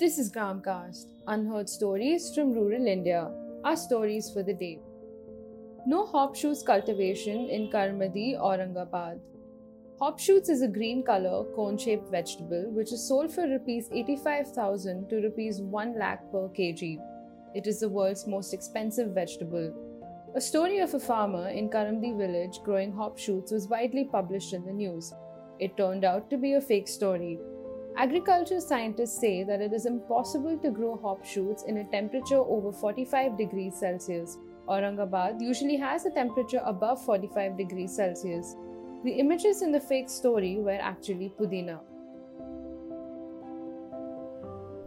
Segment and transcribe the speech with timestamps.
[0.00, 3.30] This is Gramcast, unheard stories from rural India.
[3.64, 4.80] Our stories for the day.
[5.86, 9.20] No hop shoots cultivation in Karamdi, Aurangabad.
[9.98, 15.06] Hop shoots is a green color, cone shaped vegetable which is sold for rupees 85,000
[15.10, 16.98] to rupees 1 lakh per kg.
[17.54, 19.70] It is the world's most expensive vegetable.
[20.34, 24.64] A story of a farmer in Karamdi village growing hop shoots was widely published in
[24.64, 25.12] the news.
[25.58, 27.38] It turned out to be a fake story.
[28.00, 32.72] Agriculture scientists say that it is impossible to grow hop shoots in a temperature over
[32.72, 34.38] 45 degrees Celsius.
[34.66, 38.56] Aurangabad usually has a temperature above 45 degrees Celsius.
[39.04, 41.80] The images in the fake story were actually Pudina.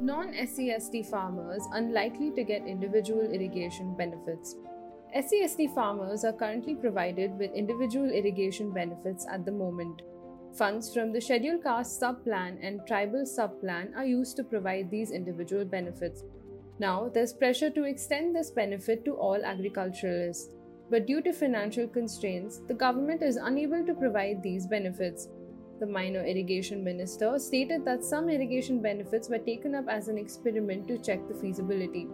[0.02, 4.55] Non SCST farmers unlikely to get individual irrigation benefits.
[5.16, 10.02] SCST farmers are currently provided with individual irrigation benefits at the moment.
[10.57, 15.65] Funds from the Scheduled Caste Sub-Plan and Tribal Sub-Plan are used to provide these individual
[15.65, 16.23] benefits.
[16.77, 20.51] Now, there's pressure to extend this benefit to all agriculturalists.
[20.91, 25.27] But due to financial constraints, the government is unable to provide these benefits.
[25.79, 30.88] The minor irrigation minister stated that some irrigation benefits were taken up as an experiment
[30.88, 32.07] to check the feasibility.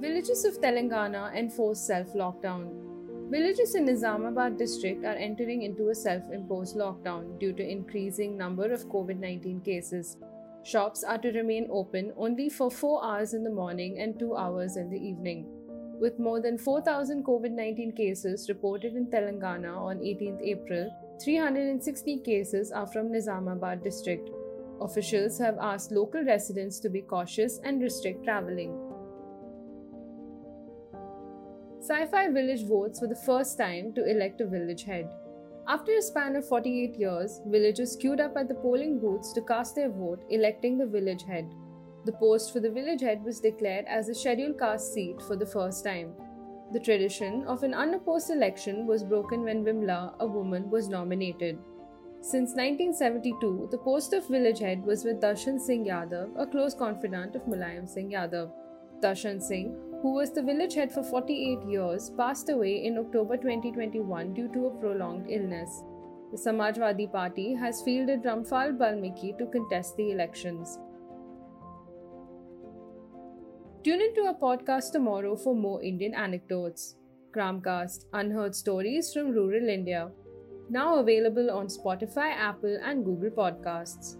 [0.00, 2.91] Villages of Telangana enforce self lockdown.
[3.32, 8.84] Villages in Nizamabad district are entering into a self-imposed lockdown due to increasing number of
[8.90, 10.18] COVID-19 cases.
[10.64, 14.76] Shops are to remain open only for 4 hours in the morning and 2 hours
[14.76, 15.46] in the evening.
[15.98, 22.70] With more than 4,000 COVID 19 cases reported in Telangana on 18th April, 360 cases
[22.70, 24.28] are from Nizamabad district.
[24.82, 28.26] Officials have asked local residents to be cautious and restrict
[31.86, 32.08] travelling.
[32.08, 35.08] Saifai Village votes for the first time to elect a village head.
[35.68, 39.76] After a span of 48 years, villagers queued up at the polling booths to cast
[39.76, 41.46] their vote, electing the village head.
[42.04, 45.46] The post for the village head was declared as a scheduled caste seat for the
[45.46, 46.14] first time.
[46.72, 51.58] The tradition of an unopposed election was broken when Vimla, a woman, was nominated.
[52.22, 57.36] Since 1972, the post of village head was with Darshan Singh Yadav, a close confidant
[57.36, 58.50] of Mulayam Singh Yadav.
[59.00, 64.34] Darshan Singh, who was the village head for 48 years, passed away in October 2021
[64.34, 65.84] due to a prolonged illness.
[66.32, 70.78] The Samajwadi Party has fielded Ramphal Balmiki to contest the elections.
[73.84, 76.96] Tune into our podcast tomorrow for more Indian anecdotes.
[77.32, 80.10] Gramcast Unheard Stories from Rural India.
[80.68, 84.16] Now available on Spotify, Apple, and Google Podcasts.